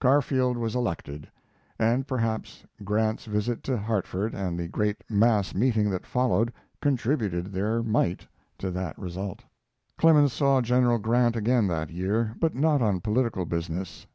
Garfield 0.00 0.56
was 0.56 0.74
elected, 0.74 1.30
and 1.78 2.06
perhaps 2.08 2.64
Grant's 2.84 3.26
visit 3.26 3.62
to 3.64 3.76
Hartford 3.76 4.32
and 4.34 4.58
the 4.58 4.66
great 4.66 5.04
mass 5.10 5.54
meeting 5.54 5.90
that 5.90 6.06
followed 6.06 6.50
contributed 6.80 7.52
their 7.52 7.82
mite 7.82 8.26
to 8.56 8.70
that 8.70 8.98
result. 8.98 9.44
Clemens 9.98 10.32
saw 10.32 10.62
General 10.62 10.96
Grant 10.96 11.36
again 11.36 11.66
that 11.66 11.90
year, 11.90 12.34
but 12.40 12.54
not 12.54 12.80
on 12.80 13.02
political 13.02 13.44
business. 13.44 14.06